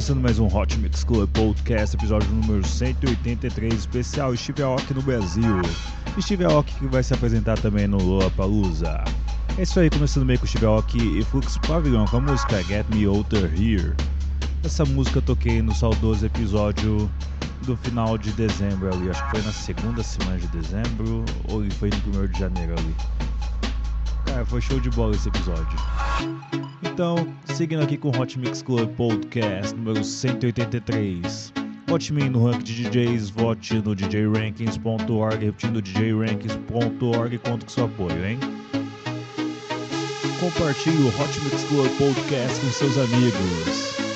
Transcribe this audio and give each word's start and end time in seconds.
Começando 0.00 0.22
mais 0.22 0.38
um 0.38 0.46
Hot 0.46 0.78
Mix 0.78 1.04
Club 1.04 1.28
Podcast, 1.28 1.94
episódio 1.94 2.26
número 2.30 2.66
183, 2.66 3.74
especial 3.74 4.34
Steve 4.34 4.62
Aoki 4.62 4.94
no 4.94 5.02
Brasil. 5.02 5.60
Steve 6.18 6.42
Aoki 6.46 6.74
que 6.76 6.86
vai 6.86 7.02
se 7.02 7.12
apresentar 7.12 7.58
também 7.58 7.86
no 7.86 7.98
Lollapalooza. 8.02 9.04
É 9.58 9.62
isso 9.62 9.78
aí, 9.78 9.90
começando 9.90 10.24
meio 10.24 10.38
com 10.38 10.46
Steve 10.46 10.64
Aoki 10.64 11.18
e 11.18 11.22
Flux 11.22 11.58
Pavilion 11.58 12.06
com 12.06 12.16
a 12.16 12.20
música 12.22 12.62
Get 12.62 12.86
Me 12.88 13.06
Outer 13.06 13.52
Here. 13.52 13.94
Essa 14.64 14.86
música 14.86 15.18
eu 15.18 15.22
toquei 15.22 15.60
no 15.60 15.74
saudoso 15.74 16.24
episódio 16.24 17.10
do 17.66 17.76
final 17.76 18.16
de 18.16 18.32
dezembro 18.32 18.88
ali, 18.90 19.10
acho 19.10 19.22
que 19.26 19.30
foi 19.32 19.42
na 19.42 19.52
segunda 19.52 20.02
semana 20.02 20.38
de 20.38 20.46
dezembro 20.46 21.26
ou 21.50 21.62
foi 21.72 21.90
no 21.90 22.00
primeiro 22.00 22.28
de 22.28 22.38
janeiro 22.38 22.72
ali. 22.72 22.96
Cara, 24.30 24.46
foi 24.46 24.60
show 24.60 24.78
de 24.78 24.88
bola 24.90 25.14
esse 25.14 25.28
episódio. 25.28 25.76
Então, 26.84 27.26
seguindo 27.46 27.82
aqui 27.82 27.96
com 27.96 28.10
o 28.10 28.20
Hot 28.20 28.38
Mix 28.38 28.62
Club 28.62 28.88
Podcast 28.94 29.74
número 29.74 30.04
183. 30.04 31.52
Vote 31.88 32.12
me 32.12 32.28
no 32.28 32.46
ranking 32.46 32.62
de 32.62 32.88
DJs, 32.88 33.30
vote 33.30 33.74
no 33.82 33.96
djrankings.org, 33.96 35.44
repetindo 35.44 35.82
djrankings.org, 35.82 37.38
conto 37.38 37.66
com 37.66 37.70
seu 37.72 37.86
apoio, 37.86 38.24
hein? 38.24 38.38
Compartilhe 40.38 41.02
o 41.02 41.08
Hot 41.08 41.40
Mix 41.40 41.64
Club 41.64 41.90
Podcast 41.98 42.60
com 42.60 42.70
seus 42.70 42.98
amigos. 42.98 44.09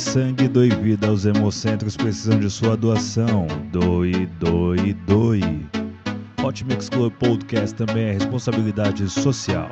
Sangue, 0.00 0.48
doe 0.48 0.70
vida 0.70 1.08
aos 1.08 1.26
hemocentros 1.26 1.96
precisam 1.96 2.40
de 2.40 2.48
sua 2.48 2.76
doação. 2.76 3.46
Doe, 3.70 4.26
doe, 4.38 4.94
doe. 5.06 5.66
Hot 6.42 6.64
Mix 6.64 6.88
Club 6.88 7.12
Podcast 7.18 7.76
também 7.76 8.04
é 8.04 8.12
responsabilidade 8.12 9.08
social. 9.10 9.68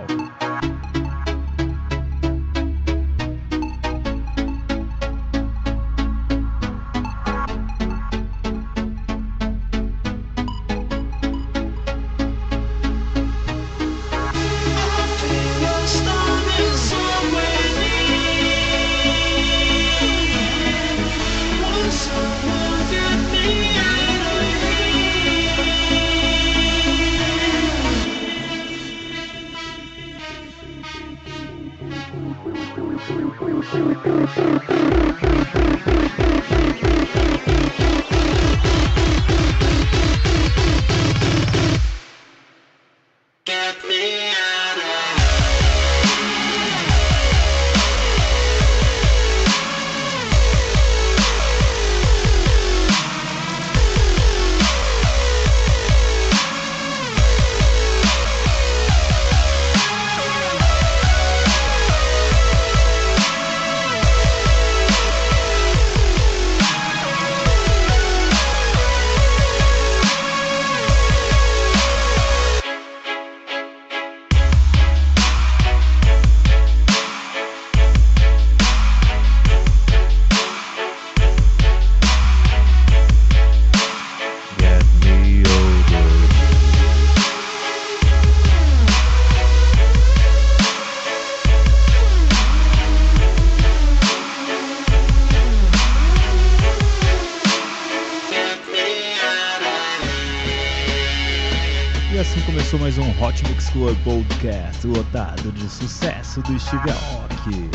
Mais 102.79 102.97
um 102.99 103.11
Hot 103.23 103.43
Mix 103.49 103.69
Club 103.71 103.97
Podcast 104.05 104.87
lotado 104.87 105.51
de 105.53 105.69
sucesso 105.69 106.41
do 106.43 106.59
Steve 106.59 106.91
Aoki. 106.91 107.71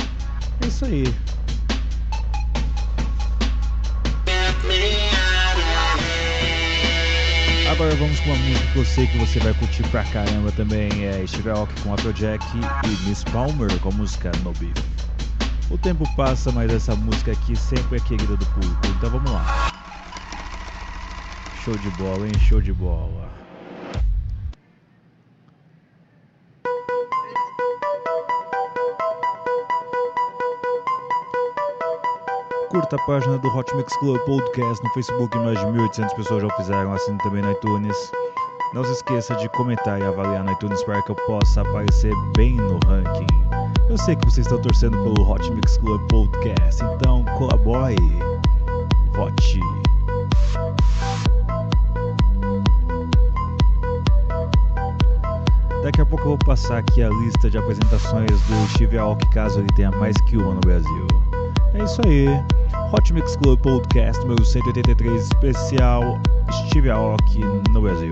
É 0.62 0.68
isso 0.68 0.86
aí. 0.86 1.04
Agora 7.70 7.94
vamos 7.96 8.20
com 8.22 8.30
uma 8.30 8.38
música 8.38 8.68
que 8.72 8.78
eu 8.78 8.86
sei 8.86 9.08
que 9.08 9.18
você 9.18 9.40
vai 9.40 9.54
curtir 9.56 9.84
pra 9.90 10.04
caramba 10.06 10.52
também. 10.54 10.90
É 11.06 11.26
Steve 11.28 11.50
Aoki 11.50 11.82
com 11.82 11.94
Afrojack 11.94 12.46
e 12.58 13.08
Miss 13.10 13.24
Palmer 13.26 13.78
com 13.80 13.90
a 13.90 13.94
música 13.94 14.32
No 14.44 14.54
Beef. 14.54 14.78
O 15.70 15.78
tempo 15.78 16.08
passa, 16.16 16.52
mas 16.52 16.72
essa 16.72 16.96
música 16.96 17.32
aqui 17.32 17.56
sempre 17.56 17.98
é 17.98 18.00
querida 18.00 18.38
do 18.38 18.46
público, 18.46 18.88
então 18.98 19.10
vamos 19.10 19.32
lá. 19.32 19.72
Show 21.64 21.78
de 21.78 21.90
bola, 21.92 22.26
hein? 22.26 22.34
Show 22.40 22.62
de 22.62 22.72
bola. 22.72 23.43
Curta 32.74 32.96
a 32.96 33.06
página 33.06 33.38
do 33.38 33.56
Hot 33.56 33.72
Mix 33.76 33.96
Club 33.98 34.20
Podcast 34.22 34.84
no 34.84 34.90
Facebook, 34.96 35.38
mais 35.38 35.60
de 35.60 35.66
1.800 35.68 36.16
pessoas 36.16 36.42
já 36.42 36.48
o 36.48 36.52
fizeram, 36.58 36.92
assine 36.92 37.20
também 37.20 37.44
no 37.44 37.52
iTunes. 37.52 38.12
Não 38.74 38.84
se 38.84 38.94
esqueça 38.94 39.36
de 39.36 39.48
comentar 39.50 40.02
e 40.02 40.04
avaliar 40.04 40.44
no 40.44 40.52
iTunes 40.54 40.82
para 40.84 41.00
que 41.04 41.12
eu 41.12 41.16
possa 41.28 41.62
aparecer 41.62 42.12
bem 42.36 42.56
no 42.56 42.80
ranking. 42.88 43.28
Eu 43.88 43.96
sei 44.00 44.16
que 44.16 44.26
vocês 44.26 44.48
estão 44.48 44.60
torcendo 44.60 44.98
pelo 45.04 45.22
Hot 45.22 45.52
Mix 45.52 45.78
Club 45.78 46.02
Podcast, 46.10 46.84
então 46.96 47.24
colabore, 47.38 47.96
vote. 49.12 49.60
Daqui 55.84 56.02
a 56.02 56.06
pouco 56.08 56.24
eu 56.24 56.30
vou 56.30 56.38
passar 56.40 56.80
aqui 56.80 57.04
a 57.04 57.10
lista 57.10 57.52
de 57.52 57.58
apresentações 57.60 58.32
do 58.32 58.70
Steve 58.72 58.98
Aoki, 58.98 59.30
caso 59.30 59.60
ele 59.60 59.70
tenha 59.76 59.92
mais 59.92 60.20
que 60.22 60.38
uma 60.38 60.56
no 60.56 60.62
Brasil. 60.62 61.33
É 61.74 61.84
isso 61.84 62.02
aí. 62.06 62.28
Hot 62.94 63.14
Mix 63.14 63.36
Club 63.38 63.60
Podcast 63.62 64.22
número 64.22 64.46
183 64.46 65.24
especial 65.24 66.20
Steve 66.68 66.90
Aoki 66.92 67.40
no 67.72 67.82
Brasil. 67.82 68.12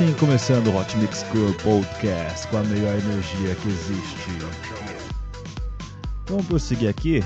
Assim 0.00 0.14
começando 0.14 0.68
o 0.68 0.78
Hot 0.78 0.96
Mix 0.96 1.22
Club 1.24 1.54
Podcast 1.60 2.48
com 2.48 2.56
a 2.56 2.62
melhor 2.62 2.98
energia 2.98 3.54
que 3.54 3.68
existe. 3.68 4.30
Vamos 6.26 6.46
prosseguir 6.46 6.88
aqui? 6.88 7.22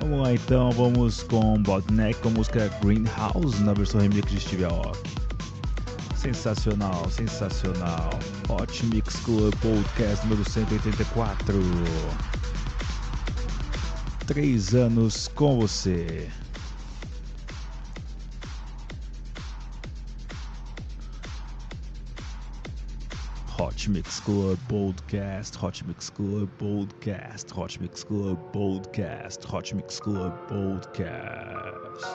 Vamos 0.00 0.20
lá 0.20 0.34
então, 0.34 0.72
vamos 0.72 1.22
com 1.22 1.62
Botneck 1.62 2.18
com 2.18 2.30
a 2.30 2.32
música 2.32 2.68
Greenhouse 2.82 3.62
na 3.62 3.74
versão 3.74 4.00
remix 4.00 4.28
de 4.28 4.40
Steve 4.40 4.64
Aoki. 4.64 4.98
Sensacional, 6.16 7.08
sensacional. 7.10 8.10
Hot 8.48 8.86
Mix 8.86 9.14
Club 9.20 9.54
Podcast 9.60 10.26
número 10.26 10.50
184. 10.50 11.62
Três 14.26 14.74
anos 14.74 15.28
com 15.28 15.60
você. 15.60 16.28
Hot 23.80 23.88
Mix 23.88 24.20
Club 24.20 24.58
Podcast, 24.68 25.56
Hot 25.56 25.82
Mix 25.86 26.10
Club 26.10 26.50
Podcast, 26.58 27.50
Hot 27.50 27.80
Mix 27.80 28.04
Club 28.04 28.52
Podcast, 28.52 29.42
Hot 29.42 29.72
Mix 29.72 29.98
Club 29.98 30.34
Podcast. 30.50 32.10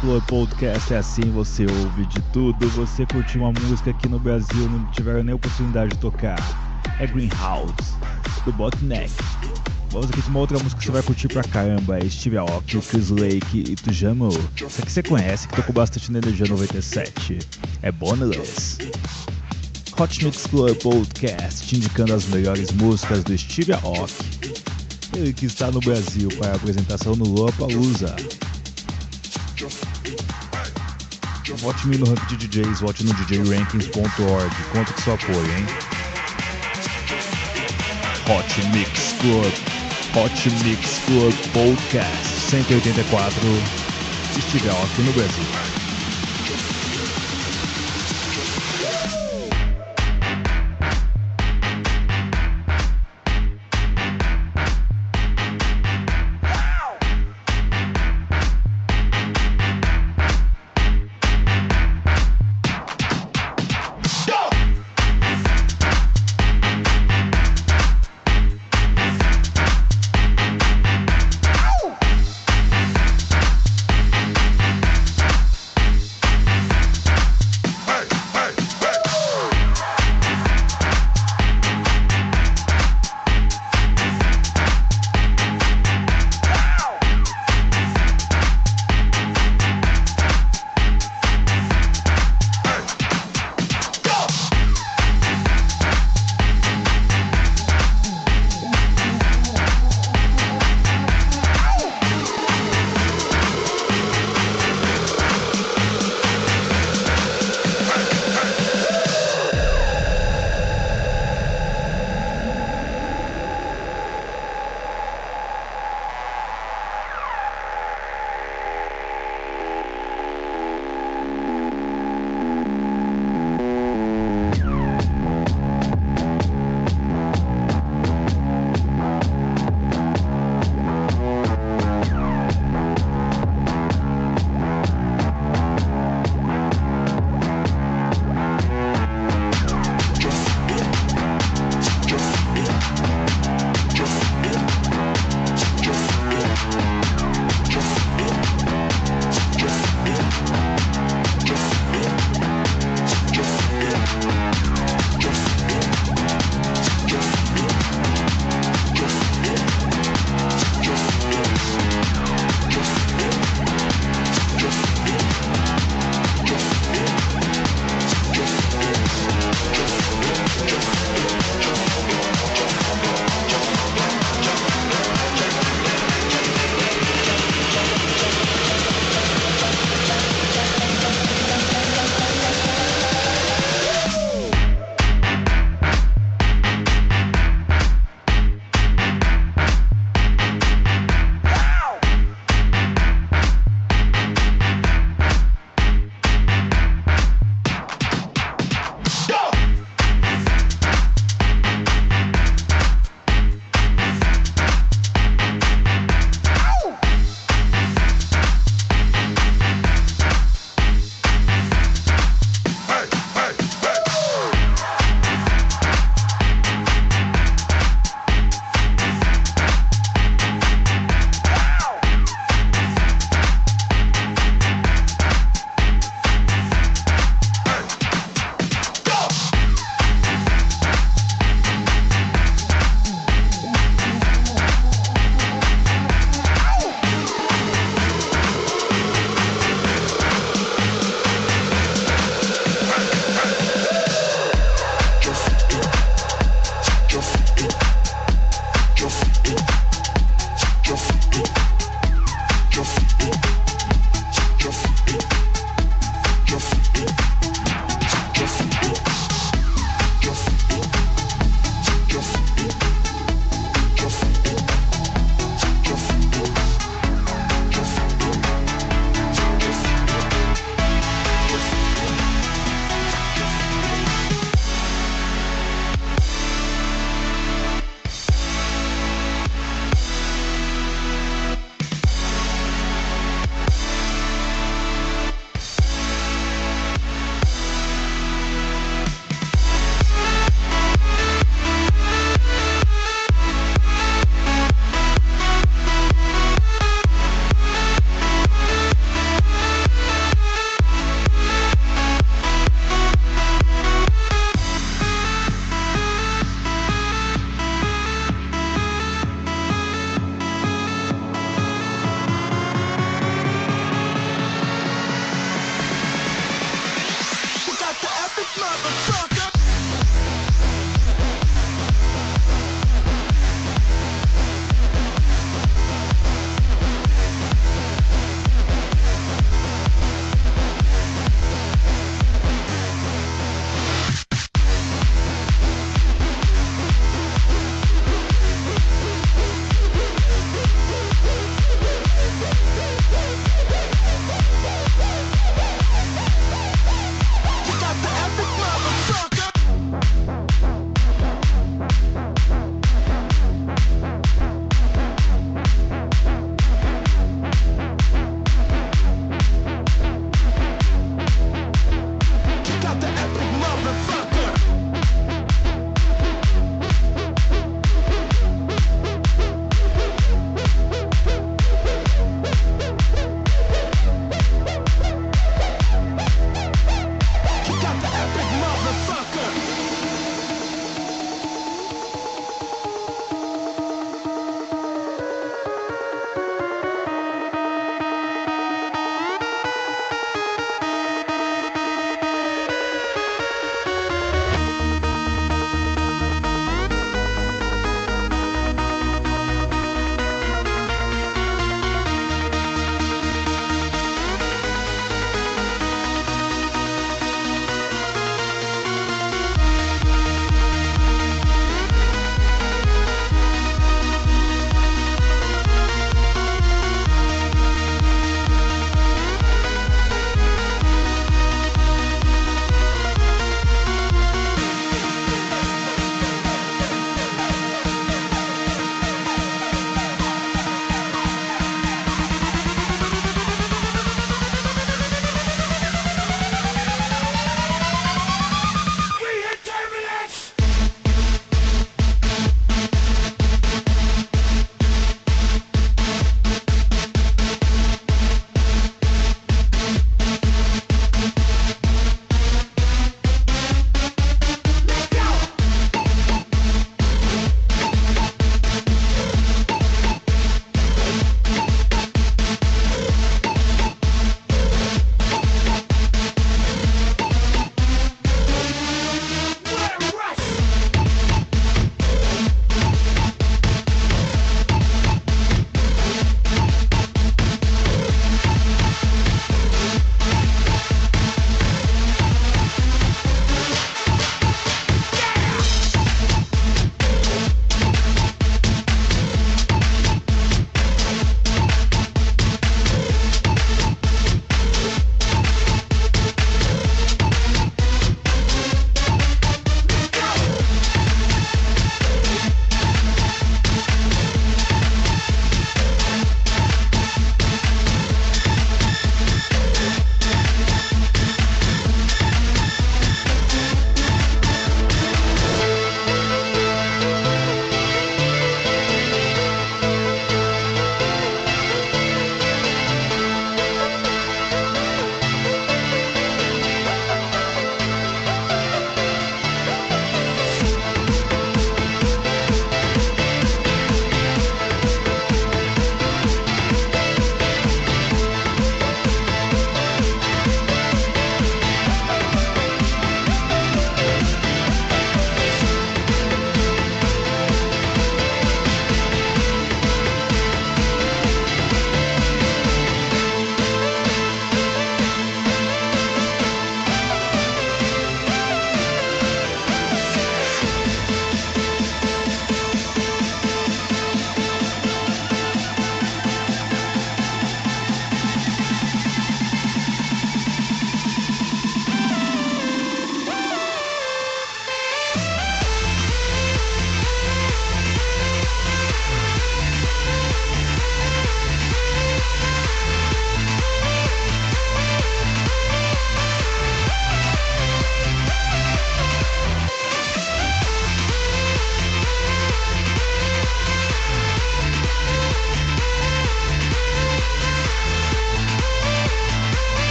Club 0.00 0.22
Podcast 0.26 0.92
é 0.92 0.98
assim, 0.98 1.30
você 1.32 1.66
ouve 1.66 2.06
de 2.06 2.20
tudo, 2.32 2.68
você 2.70 3.06
curtiu 3.06 3.42
uma 3.42 3.52
música 3.52 3.92
que 3.92 4.08
no 4.08 4.18
Brasil 4.18 4.68
não 4.68 4.84
tiveram 4.86 5.22
nem 5.22 5.34
oportunidade 5.34 5.90
de 5.90 5.98
tocar. 5.98 6.38
É 6.98 7.06
Greenhouse, 7.06 7.74
do 8.44 8.52
Botneck. 8.52 9.12
Vamos 9.90 10.10
aqui 10.10 10.20
com 10.22 10.30
uma 10.30 10.40
outra 10.40 10.58
música 10.58 10.80
que 10.80 10.86
você 10.86 10.92
vai 10.92 11.02
curtir 11.02 11.28
pra 11.28 11.42
caramba, 11.42 11.98
é 11.98 12.08
Steve 12.08 12.36
Aoki, 12.36 12.78
Chris 12.80 13.10
Lake 13.10 13.64
e 13.68 13.76
Tujamo. 13.76 14.28
Essa 14.60 14.82
aqui 14.82 14.92
você 14.92 15.02
conhece, 15.02 15.48
que 15.48 15.56
tocou 15.56 15.74
bastante 15.74 16.12
na 16.12 16.18
Energia 16.18 16.46
97. 16.46 17.38
É 17.82 17.90
Boneless. 17.90 18.78
Hot 19.98 20.24
Mix 20.24 20.46
Club 20.46 20.76
Podcast, 20.76 21.74
indicando 21.74 22.12
as 22.12 22.26
melhores 22.26 22.70
músicas 22.72 23.24
do 23.24 23.36
Steve 23.36 23.72
Aoki. 23.72 24.52
Ele 25.14 25.32
que 25.32 25.46
está 25.46 25.70
no 25.70 25.80
Brasil 25.80 26.28
para 26.38 26.52
a 26.52 26.56
apresentação 26.56 27.16
no 27.16 27.24
Lollapalooza. 27.24 28.14
Vote-me 31.66 31.98
no 31.98 32.06
de 32.06 32.36
DJs, 32.36 32.78
vote 32.78 33.02
no 33.02 33.12
djrankings.org. 33.12 34.52
Conta 34.70 34.92
com 34.92 35.02
seu 35.02 35.14
apoio, 35.14 35.44
hein? 35.52 35.66
Hot 38.28 38.66
Mix 38.72 39.14
Club, 39.18 39.52
Hot 40.14 40.50
Mix 40.62 41.00
Club 41.06 41.34
Podcast 41.52 42.50
184. 42.50 43.40
Steve 44.40 44.68
Aoki 44.70 45.02
no 45.02 45.12
Brasil. 45.14 45.65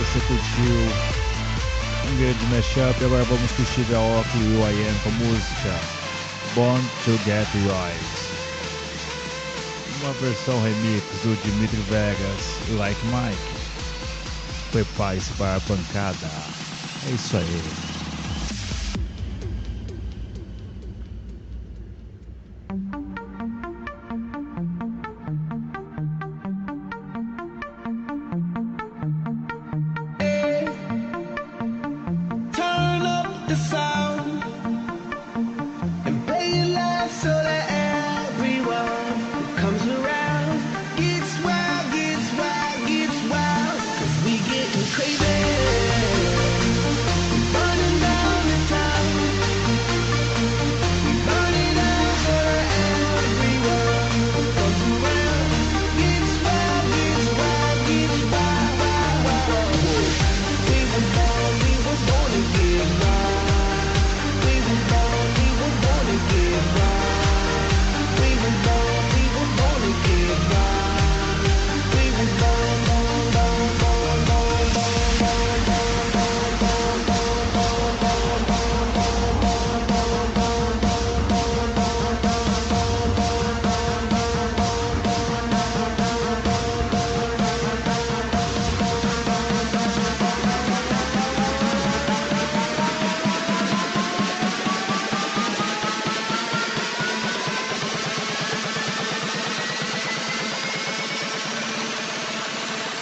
Você 0.00 0.18
curtiu 0.20 0.74
um 2.10 2.16
grande 2.16 2.46
mashup 2.46 3.04
agora 3.04 3.22
vamos 3.24 3.52
com 3.52 3.64
Steve 3.66 3.94
Aoki 3.94 4.38
e 4.38 4.56
o 4.56 4.66
I 4.66 5.00
com 5.02 5.10
a 5.10 5.12
música 5.12 5.78
Born 6.54 6.82
to 7.04 7.12
Get 7.26 7.46
Right. 7.52 8.04
Uma 10.00 10.14
versão 10.14 10.62
remix 10.62 11.04
do 11.22 11.36
Dimitri 11.44 11.82
Vegas 11.82 12.78
Like 12.78 12.98
Mike. 13.08 13.60
Prepare-se 14.72 15.34
para 15.34 15.56
a 15.56 15.60
pancada. 15.60 16.30
É 17.06 17.10
isso 17.10 17.36
aí. 17.36 17.89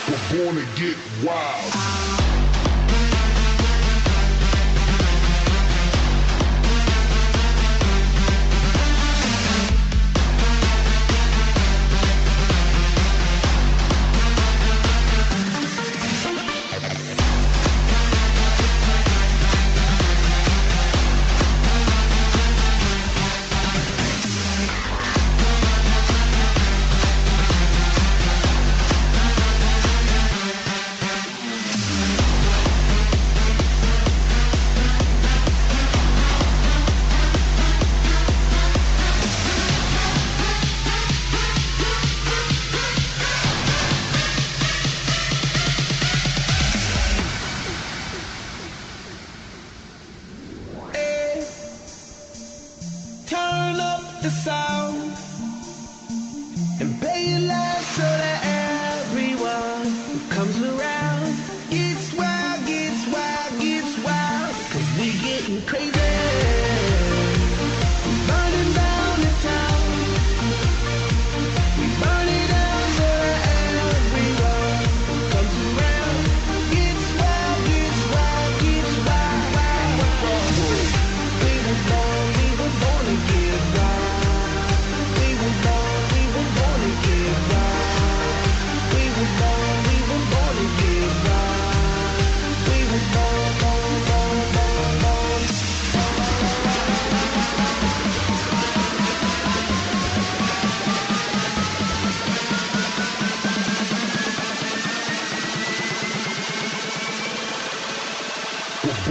We're 0.09 0.45
born 0.45 0.57
to 0.57 0.65
get 0.81 0.97
wild. 1.23 2.18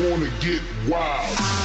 wanna 0.10 0.30
get 0.40 0.62
wild. 0.88 1.57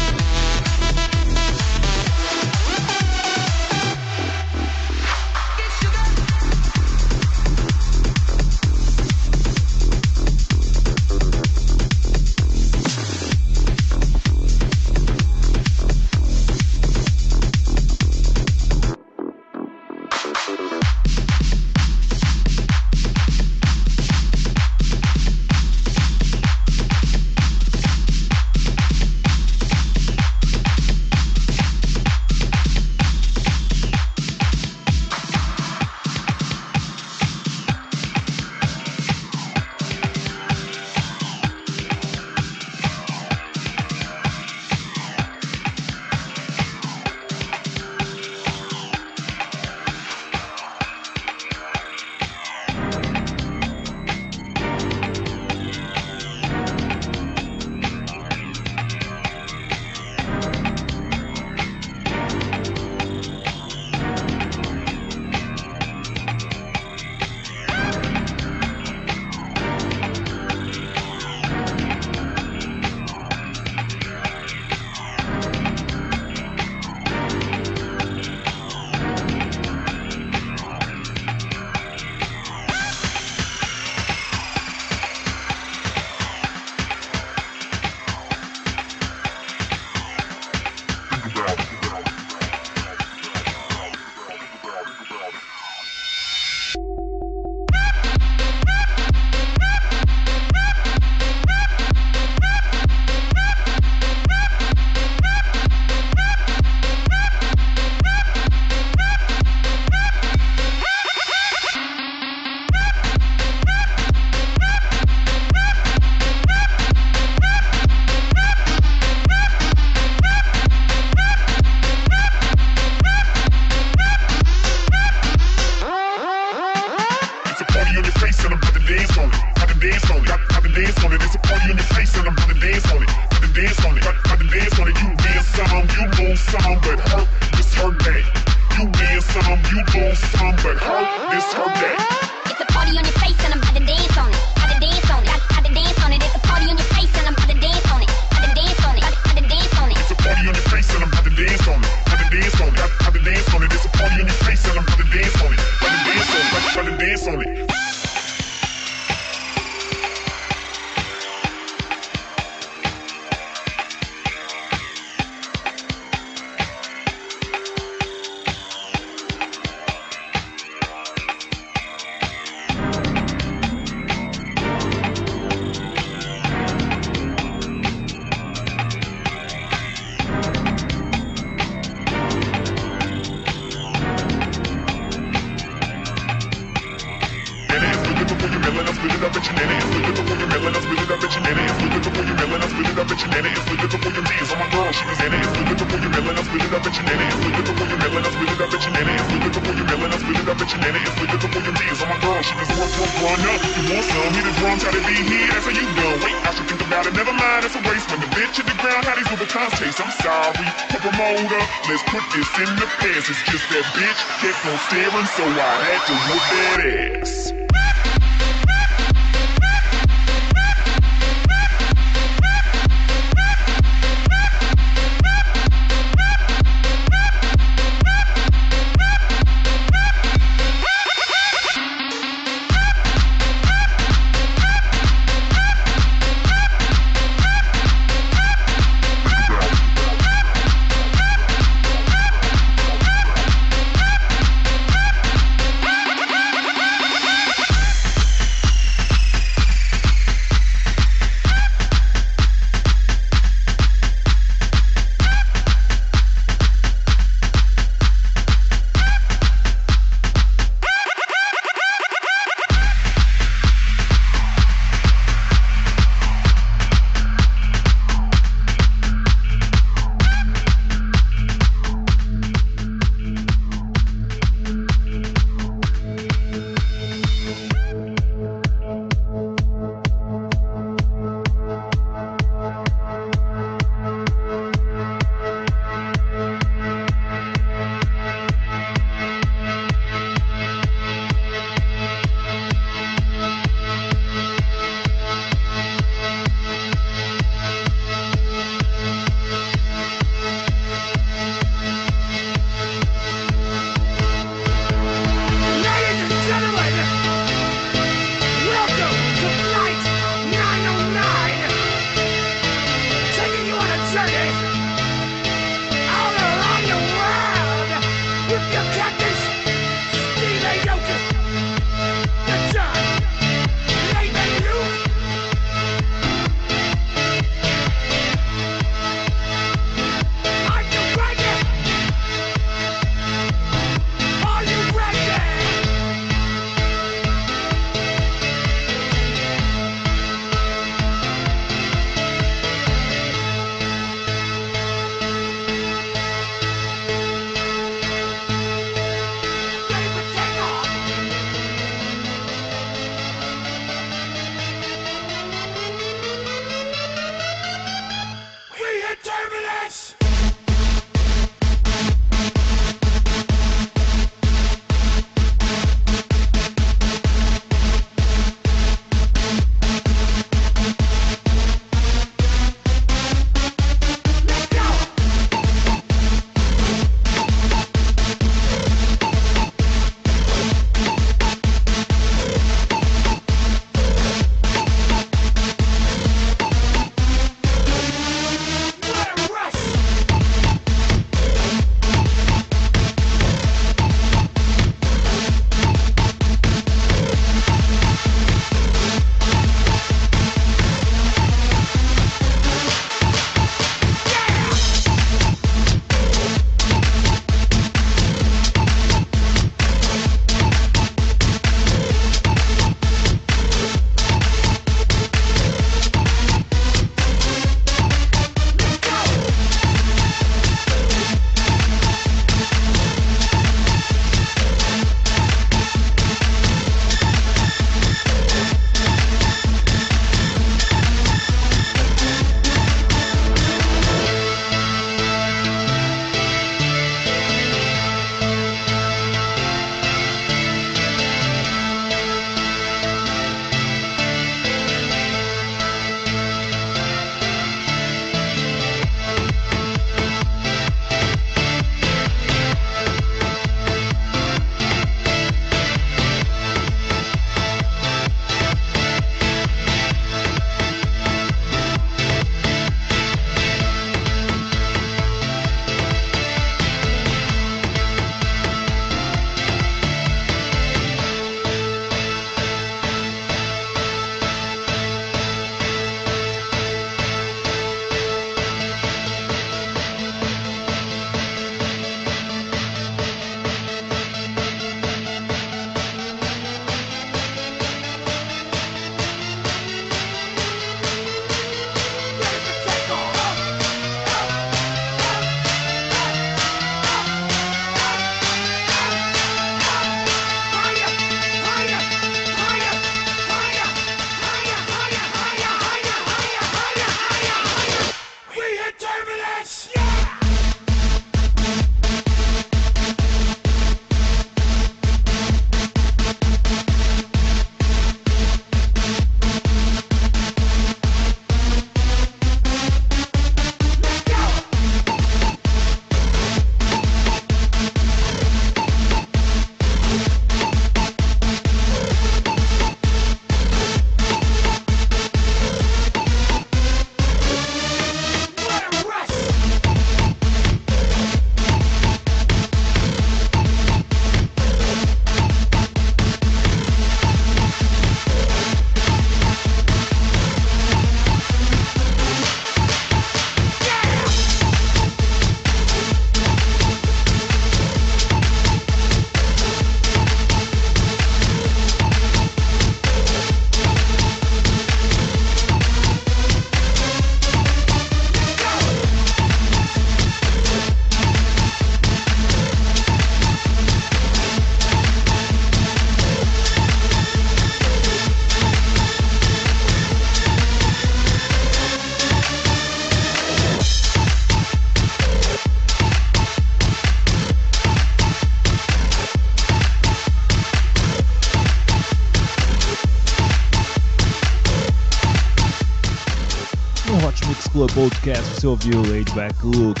Podcast 598.02 598.54
você 598.56 598.66
ouviu 598.66 599.00
Laid 599.00 599.30
Back 599.32 599.54
Look 599.64 600.00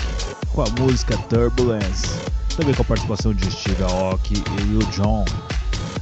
com 0.52 0.62
a 0.62 0.68
música 0.70 1.16
Turbulence, 1.28 2.08
também 2.56 2.74
com 2.74 2.82
a 2.82 2.84
participação 2.84 3.32
de 3.32 3.48
Steve 3.48 3.80
Aoki 3.84 4.34
e 4.34 4.62
Lil 4.62 4.80
Jon. 4.90 5.24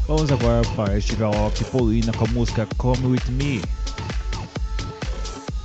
Vamos 0.08 0.32
agora 0.32 0.66
para 0.74 0.98
Steve 0.98 1.24
Aoki 1.24 1.60
e 1.60 1.66
Paulina 1.66 2.10
com 2.14 2.24
a 2.24 2.28
música 2.28 2.66
Come 2.78 3.06
With 3.06 3.30
Me. 3.32 3.60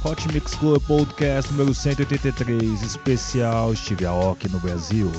Hot 0.03 0.27
Mix 0.33 0.55
Club 0.55 0.83
Podcast 0.86 1.53
número 1.53 1.73
183, 1.73 2.81
especial 2.81 3.73
Steve 3.73 4.05
Aoki 4.05 4.49
no 4.49 4.59
Brasil. 4.59 5.09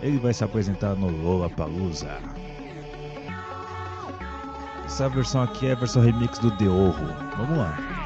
Ele 0.00 0.18
vai 0.18 0.32
se 0.32 0.42
apresentar 0.42 0.94
no 0.94 1.10
Lollapalooza. 1.10 2.18
Essa 4.88 5.06
versão 5.06 5.42
aqui 5.42 5.66
é 5.66 5.72
a 5.72 5.74
versão 5.74 6.00
remix 6.00 6.38
do 6.38 6.50
The 6.50 6.66
Orro. 6.66 7.14
Vamos 7.36 7.58
lá. 7.58 7.97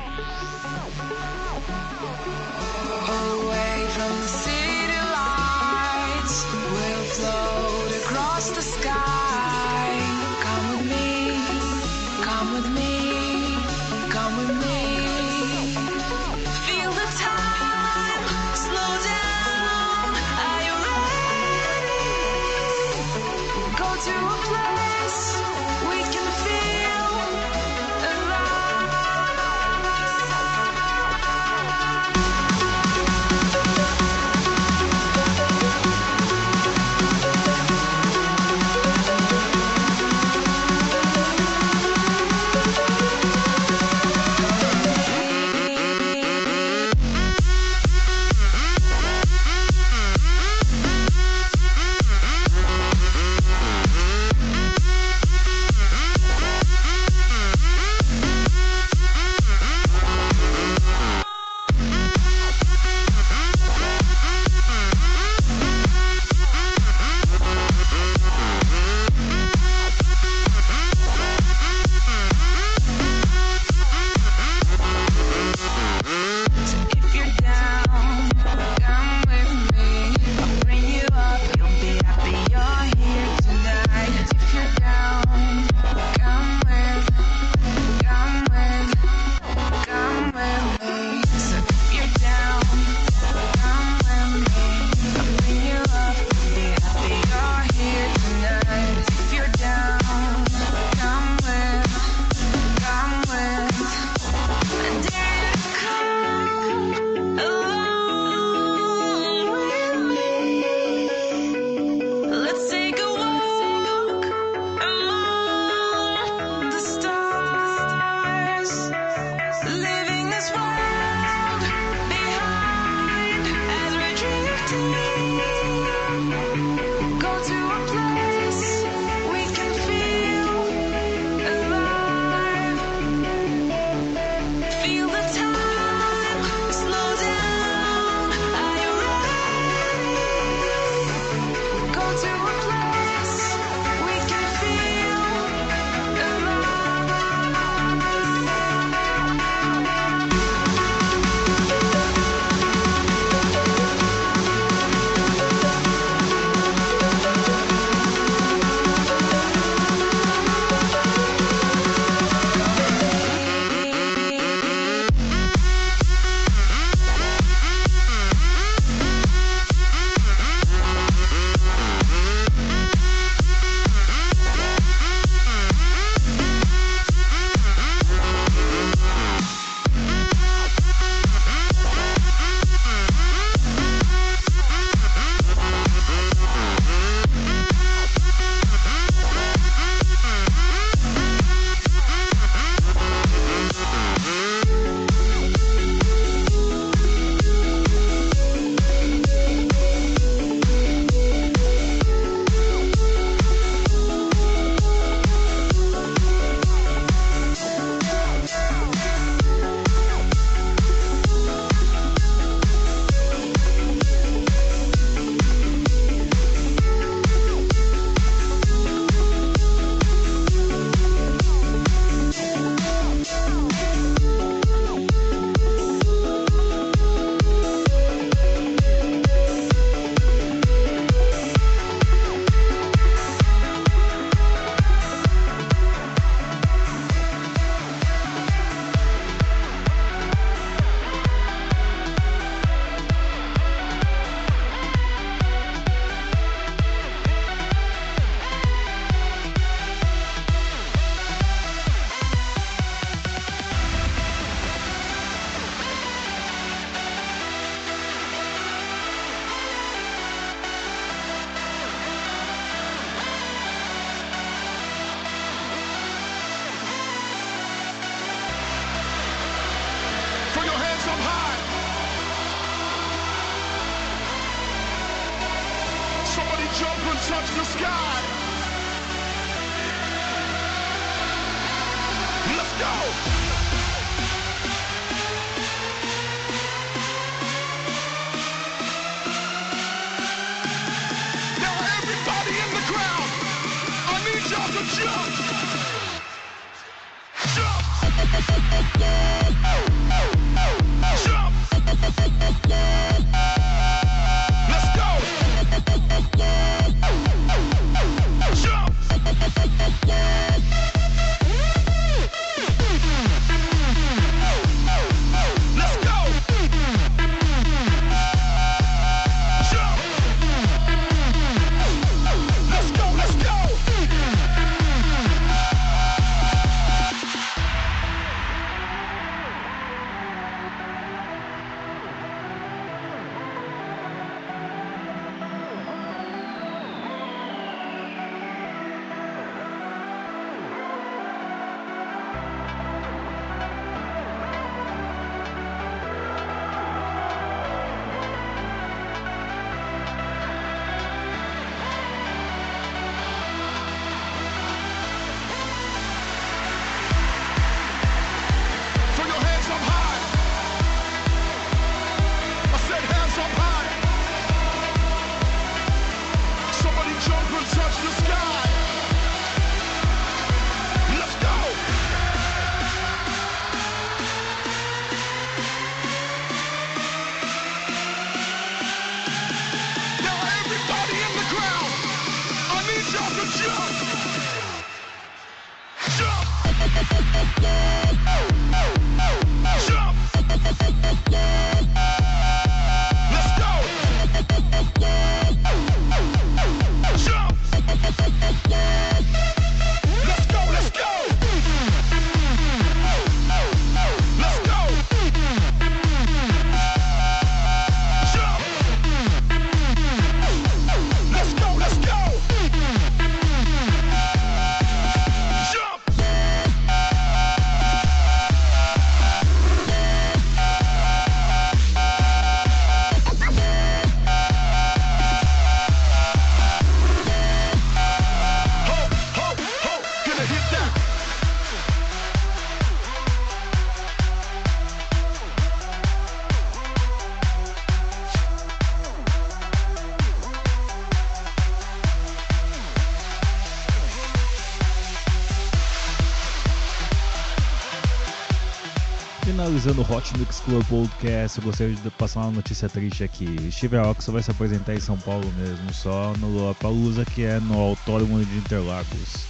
Finalizando 449.82 450.12
o 450.12 450.16
Hot 450.16 450.38
Mix 450.38 450.60
Club 450.60 450.84
Podcast, 450.86 451.58
eu 451.58 451.64
gostaria 451.64 451.96
de 451.96 452.10
passar 452.10 452.42
uma 452.42 452.52
notícia 452.52 452.88
triste 452.88 453.24
aqui. 453.24 453.68
Steve 453.72 453.96
Aoki 453.96 454.22
só 454.22 454.30
vai 454.30 454.40
se 454.40 454.48
apresentar 454.48 454.94
em 454.94 455.00
São 455.00 455.18
Paulo 455.18 455.52
mesmo, 455.56 455.92
só 455.92 456.32
no 456.38 456.50
Lollapalooza, 456.50 457.24
que 457.24 457.42
é 457.42 457.58
no 457.58 457.76
Autódromo 457.80 458.44
de 458.44 458.58
Interlagos. 458.58 459.44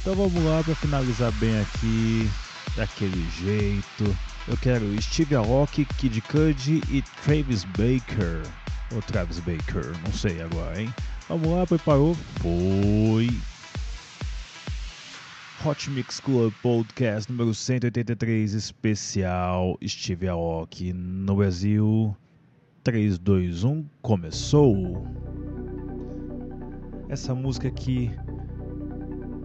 Então 0.00 0.14
vamos 0.14 0.42
lá 0.42 0.62
para 0.64 0.74
finalizar 0.74 1.30
bem 1.32 1.60
aqui, 1.60 2.30
daquele 2.76 3.28
jeito. 3.42 4.16
Eu 4.48 4.56
quero 4.56 5.02
Steve 5.02 5.34
Aoki, 5.34 5.84
Kid 5.84 6.22
Cudi 6.22 6.82
e 6.88 7.04
Travis 7.22 7.64
Baker. 7.64 8.40
Ou 8.94 9.02
Travis 9.02 9.38
Baker, 9.40 9.92
não 10.02 10.12
sei 10.14 10.40
agora, 10.40 10.80
hein? 10.80 10.94
Vamos 11.28 11.46
lá, 11.46 11.66
preparou? 11.66 12.16
Foi! 12.40 13.38
Hot 15.64 15.90
Mix 15.90 16.20
Club 16.20 16.52
Podcast 16.62 17.30
número 17.30 17.52
183, 17.52 18.54
especial 18.54 19.76
Steve 19.84 20.28
Aoki 20.28 20.92
no 20.92 21.36
Brasil. 21.36 22.16
3, 22.84 23.18
2, 23.18 23.64
1, 23.64 23.84
começou! 24.00 25.04
Essa 27.08 27.34
música 27.34 27.66
aqui 27.66 28.10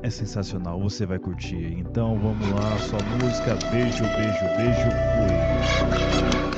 é 0.03 0.09
sensacional, 0.09 0.79
você 0.79 1.05
vai 1.05 1.17
curtir. 1.17 1.73
Então 1.79 2.19
vamos 2.19 2.47
lá, 2.51 2.77
sua 2.77 2.99
música. 3.17 3.55
Beijo, 3.71 4.03
beijo, 4.03 4.45
beijo, 4.55 4.89
fui. 5.15 6.52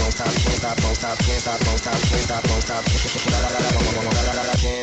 won't 0.00 0.12
stop, 0.12 0.34
can't 0.34 0.54
stop, 0.54 0.82
won't 0.82 0.96
stop, 0.96 1.18
can't 1.18 1.40
stop, 1.40 1.66
won't 1.66 1.78
stop, 1.78 2.00
can't 2.00 2.22
stop, 2.22 2.48
won't 2.48 2.62
stop, 2.62 2.84
can't 2.84 3.00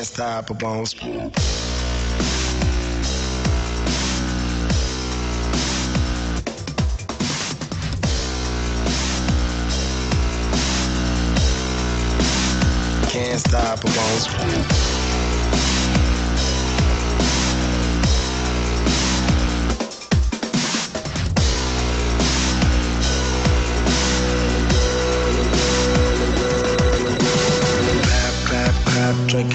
stop, 0.05 0.61
won't 0.61 0.87
stop. 0.87 1.33
Can't 13.09 13.39
stop, 13.39 13.83
won't 13.83 14.21
stop. 14.21 15.04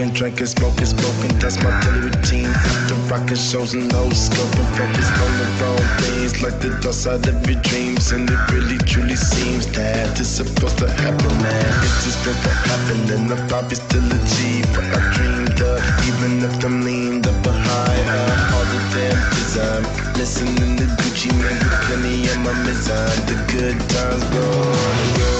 Clap, 0.00 0.14
drinking, 0.14 0.46
smoking, 0.46 0.86
smoking. 0.86 1.38
That's 1.38 1.62
my 1.62 1.70
daily 1.80 2.00
routine. 2.08 2.52
The 2.88 2.96
rockin' 3.10 3.36
shows 3.36 3.74
and 3.74 3.88
no 3.92 4.08
scoping, 4.08 4.68
focus 4.76 5.08
on 5.10 5.32
the 5.38 5.46
wrong 5.60 5.84
things, 6.00 6.42
like 6.42 6.58
the 6.60 6.70
dark 6.80 6.94
side 6.94 7.26
of 7.26 7.46
your 7.48 7.60
dreams. 7.62 8.12
And 8.12 8.28
it 8.30 8.40
really 8.50 8.78
truly 8.78 9.16
seems 9.16 9.66
that 9.72 10.18
it's 10.18 10.28
supposed 10.28 10.78
to 10.78 10.88
happen, 10.90 11.32
man. 11.42 11.84
It's 11.84 12.04
just 12.04 12.24
meant 12.24 12.40
to 12.42 12.50
happen, 12.50 13.00
and 13.12 13.32
I'll 13.32 13.48
probably 13.48 13.76
still 13.76 14.06
achieve 14.06 14.66
what 14.76 14.88
I 14.88 15.00
dreamed 15.12 15.60
of, 15.60 15.80
even 16.08 16.42
if 16.44 16.64
I'm 16.64 16.82
leaned 16.82 17.26
up 17.26 17.42
behind 17.42 18.06
uh, 18.08 18.54
all 18.54 18.64
the 18.72 18.80
damn 18.94 19.18
design. 19.36 19.84
Listening 20.16 20.76
to 20.76 20.84
Gucci, 21.00 21.32
man, 21.42 21.60
plenty 21.84 22.28
of 22.28 22.38
my 22.38 22.52
mizan. 22.64 23.16
The 23.28 23.36
good 23.52 23.78
times 23.90 24.24
roll, 24.32 25.39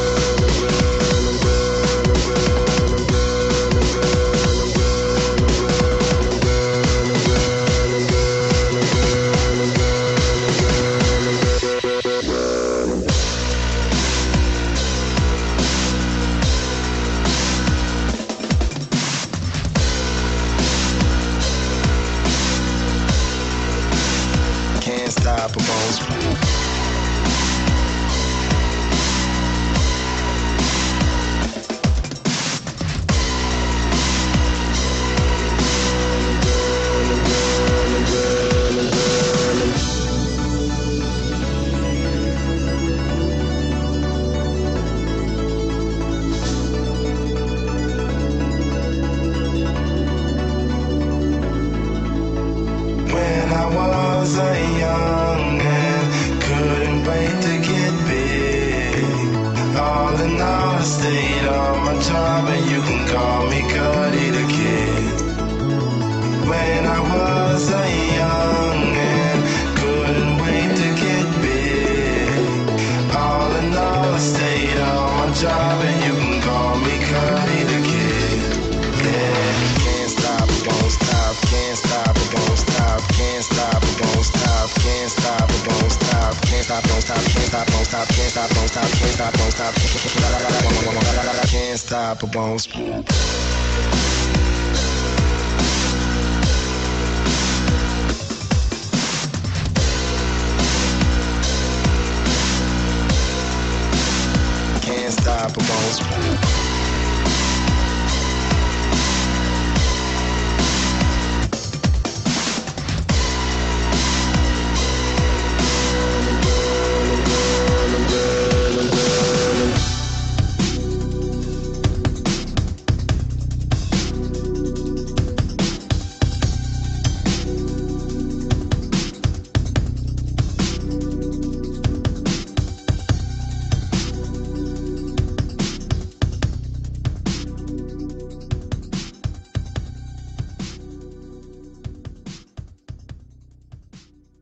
House 92.60 92.66
Group. 92.66 93.19